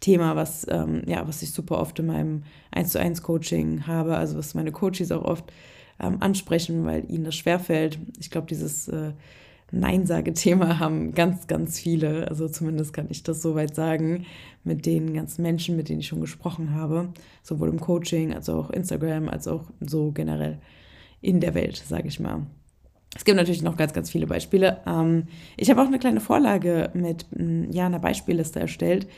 Thema, 0.00 0.36
was, 0.36 0.66
ähm, 0.70 1.02
ja, 1.06 1.26
was 1.26 1.42
ich 1.42 1.52
super 1.52 1.78
oft 1.78 1.98
in 1.98 2.06
meinem 2.06 2.42
1 2.70 2.92
zu 2.92 3.00
1 3.00 3.22
Coaching 3.22 3.86
habe, 3.86 4.16
also 4.16 4.38
was 4.38 4.54
meine 4.54 4.72
Coaches 4.72 5.10
auch 5.10 5.24
oft 5.24 5.52
ähm, 6.00 6.18
ansprechen, 6.20 6.84
weil 6.84 7.10
ihnen 7.10 7.24
das 7.24 7.34
schwerfällt. 7.34 7.98
Ich 8.18 8.30
glaube, 8.30 8.46
dieses 8.46 8.88
äh, 8.88 9.12
Nein-Sage-Thema 9.70 10.78
haben 10.78 11.14
ganz, 11.14 11.46
ganz 11.46 11.78
viele, 11.78 12.28
also 12.28 12.48
zumindest 12.48 12.92
kann 12.92 13.08
ich 13.10 13.22
das 13.22 13.42
soweit 13.42 13.74
sagen, 13.74 14.24
mit 14.64 14.86
den 14.86 15.14
ganzen 15.14 15.42
Menschen, 15.42 15.76
mit 15.76 15.88
denen 15.88 16.00
ich 16.00 16.06
schon 16.06 16.20
gesprochen 16.20 16.74
habe, 16.74 17.08
sowohl 17.42 17.68
im 17.68 17.80
Coaching 17.80 18.32
als 18.32 18.48
auch 18.48 18.70
Instagram, 18.70 19.28
als 19.28 19.48
auch 19.48 19.64
so 19.80 20.12
generell 20.12 20.58
in 21.20 21.40
der 21.40 21.54
Welt, 21.54 21.76
sage 21.76 22.08
ich 22.08 22.20
mal. 22.20 22.46
Es 23.16 23.24
gibt 23.24 23.36
natürlich 23.36 23.62
noch 23.62 23.76
ganz, 23.76 23.92
ganz 23.92 24.10
viele 24.10 24.26
Beispiele. 24.26 24.80
Ähm, 24.86 25.24
ich 25.56 25.70
habe 25.70 25.82
auch 25.82 25.86
eine 25.86 25.98
kleine 25.98 26.20
Vorlage 26.20 26.90
mit 26.94 27.26
ja, 27.70 27.86
einer 27.86 27.98
Beispielliste 27.98 28.60
erstellt, 28.60 29.08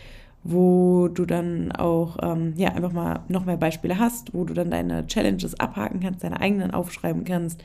wo 0.42 1.08
du 1.08 1.26
dann 1.26 1.72
auch 1.72 2.16
ähm, 2.22 2.54
ja, 2.56 2.70
einfach 2.70 2.92
mal 2.92 3.20
noch 3.28 3.44
mehr 3.44 3.58
Beispiele 3.58 3.98
hast, 3.98 4.32
wo 4.32 4.44
du 4.44 4.54
dann 4.54 4.70
deine 4.70 5.06
Challenges 5.06 5.58
abhaken 5.60 6.00
kannst, 6.00 6.24
deine 6.24 6.40
eigenen 6.40 6.70
aufschreiben 6.70 7.24
kannst. 7.24 7.62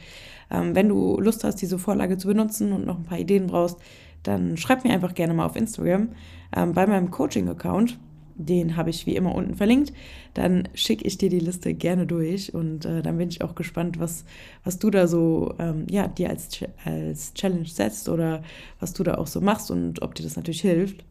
Ähm, 0.52 0.76
wenn 0.76 0.90
du 0.90 1.20
Lust 1.20 1.44
hast, 1.44 1.62
diese 1.62 1.80
Vorlage 1.80 2.18
zu 2.18 2.28
benutzen 2.28 2.74
und 2.74 2.86
noch 2.86 2.98
ein 2.98 3.06
paar 3.06 3.20
Ideen 3.20 3.48
brauchst, 3.48 3.78
dann 4.24 4.58
schreib 4.58 4.84
mir 4.84 4.92
einfach 4.92 5.14
gerne 5.14 5.34
mal 5.34 5.46
auf 5.46 5.56
Instagram 5.56 6.10
ähm, 6.56 6.74
bei 6.74 6.86
meinem 6.86 7.12
Coaching-Account. 7.12 7.98
Den 8.38 8.76
habe 8.76 8.90
ich 8.90 9.06
wie 9.06 9.16
immer 9.16 9.34
unten 9.34 9.56
verlinkt. 9.56 9.94
Dann 10.34 10.68
schicke 10.74 11.06
ich 11.06 11.18
dir 11.18 11.30
die 11.30 11.40
Liste 11.40 11.74
gerne 11.74 12.06
durch 12.06 12.54
und 12.54 12.84
äh, 12.84 13.02
dann 13.02 13.18
bin 13.18 13.30
ich 13.30 13.42
auch 13.42 13.56
gespannt, 13.56 13.98
was, 13.98 14.26
was 14.66 14.78
du 14.78 14.90
da 14.90 15.08
so 15.08 15.56
ähm, 15.58 15.86
ja, 15.90 16.10
dir 16.10 16.30
als, 16.30 16.60
als 16.84 17.34
Challenge 17.34 17.66
setzt 17.66 18.10
oder 18.10 18.44
was 18.82 18.92
du 18.92 19.04
da 19.04 19.16
auch 19.16 19.28
so 19.28 19.40
machst 19.40 19.72
und 19.72 20.02
ob 20.02 20.16
dir 20.16 20.24
das 20.24 20.36
natürlich 20.36 20.62
hilft. 20.62 21.06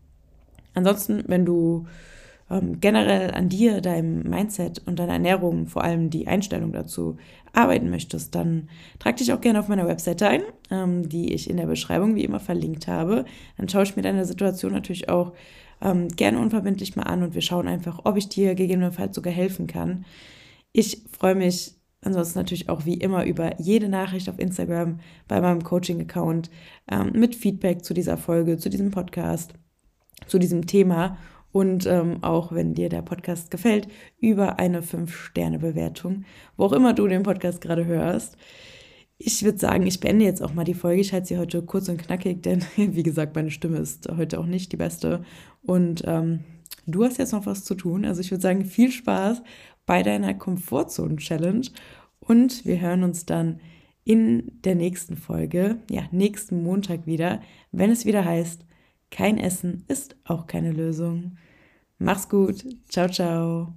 Ansonsten, 0.74 1.24
wenn 1.26 1.44
du 1.44 1.86
ähm, 2.50 2.80
generell 2.80 3.30
an 3.30 3.48
dir, 3.48 3.80
deinem 3.80 4.22
Mindset 4.22 4.82
und 4.86 4.98
deiner 4.98 5.14
Ernährung, 5.14 5.66
vor 5.66 5.82
allem 5.82 6.10
die 6.10 6.26
Einstellung 6.26 6.72
dazu, 6.72 7.16
arbeiten 7.52 7.90
möchtest, 7.90 8.34
dann 8.34 8.68
trag 8.98 9.16
dich 9.16 9.32
auch 9.32 9.40
gerne 9.40 9.60
auf 9.60 9.68
meiner 9.68 9.86
Webseite 9.86 10.28
ein, 10.28 10.42
ähm, 10.70 11.08
die 11.08 11.32
ich 11.32 11.48
in 11.48 11.56
der 11.56 11.66
Beschreibung 11.66 12.14
wie 12.14 12.24
immer 12.24 12.40
verlinkt 12.40 12.88
habe. 12.88 13.24
Dann 13.56 13.68
schaue 13.68 13.84
ich 13.84 13.96
mir 13.96 14.02
deine 14.02 14.24
Situation 14.24 14.72
natürlich 14.72 15.08
auch 15.08 15.32
ähm, 15.80 16.08
gerne 16.08 16.38
unverbindlich 16.38 16.96
mal 16.96 17.04
an 17.04 17.22
und 17.22 17.34
wir 17.34 17.42
schauen 17.42 17.68
einfach, 17.68 18.00
ob 18.04 18.16
ich 18.16 18.28
dir 18.28 18.54
gegebenenfalls 18.54 19.14
sogar 19.14 19.32
helfen 19.32 19.66
kann. 19.66 20.04
Ich 20.72 21.02
freue 21.10 21.34
mich 21.34 21.74
ansonsten 22.02 22.38
natürlich 22.38 22.68
auch 22.68 22.84
wie 22.84 22.94
immer 22.94 23.24
über 23.24 23.58
jede 23.60 23.88
Nachricht 23.88 24.28
auf 24.28 24.38
Instagram 24.38 25.00
bei 25.26 25.40
meinem 25.40 25.62
Coaching-Account 25.62 26.50
ähm, 26.90 27.12
mit 27.14 27.34
Feedback 27.34 27.84
zu 27.84 27.94
dieser 27.94 28.18
Folge, 28.18 28.58
zu 28.58 28.68
diesem 28.68 28.90
Podcast 28.90 29.54
zu 30.26 30.38
diesem 30.38 30.66
Thema 30.66 31.18
und 31.54 31.86
ähm, 31.86 32.18
auch 32.22 32.50
wenn 32.50 32.74
dir 32.74 32.88
der 32.88 33.02
Podcast 33.02 33.50
gefällt, 33.52 33.86
über 34.18 34.58
eine 34.58 34.80
5-Sterne-Bewertung, 34.82 36.24
wo 36.56 36.64
auch 36.64 36.72
immer 36.72 36.94
du 36.94 37.06
den 37.06 37.22
Podcast 37.22 37.60
gerade 37.60 37.86
hörst. 37.86 38.36
Ich 39.18 39.44
würde 39.44 39.58
sagen, 39.58 39.86
ich 39.86 40.00
beende 40.00 40.24
jetzt 40.24 40.42
auch 40.42 40.52
mal 40.52 40.64
die 40.64 40.74
Folge. 40.74 41.00
Ich 41.00 41.12
halte 41.12 41.28
sie 41.28 41.38
heute 41.38 41.62
kurz 41.62 41.88
und 41.88 41.98
knackig, 41.98 42.42
denn 42.42 42.64
wie 42.76 43.04
gesagt, 43.04 43.36
meine 43.36 43.52
Stimme 43.52 43.78
ist 43.78 44.08
heute 44.16 44.40
auch 44.40 44.46
nicht 44.46 44.72
die 44.72 44.76
beste. 44.76 45.22
Und 45.62 46.02
ähm, 46.06 46.40
du 46.88 47.04
hast 47.04 47.18
jetzt 47.18 47.32
noch 47.32 47.46
was 47.46 47.62
zu 47.62 47.76
tun. 47.76 48.04
Also 48.04 48.20
ich 48.20 48.32
würde 48.32 48.42
sagen, 48.42 48.64
viel 48.64 48.90
Spaß 48.90 49.40
bei 49.86 50.02
deiner 50.02 50.34
Komfortzone-Challenge 50.34 51.68
und 52.18 52.64
wir 52.64 52.80
hören 52.80 53.04
uns 53.04 53.26
dann 53.26 53.60
in 54.02 54.50
der 54.64 54.74
nächsten 54.74 55.16
Folge, 55.16 55.76
ja, 55.88 56.02
nächsten 56.10 56.64
Montag 56.64 57.06
wieder, 57.06 57.40
wenn 57.70 57.90
es 57.90 58.04
wieder 58.04 58.24
heißt, 58.24 58.64
kein 59.14 59.38
Essen 59.38 59.84
ist 59.86 60.16
auch 60.24 60.46
keine 60.48 60.72
Lösung. 60.72 61.36
Mach's 61.98 62.28
gut. 62.28 62.64
Ciao, 62.88 63.08
ciao. 63.08 63.72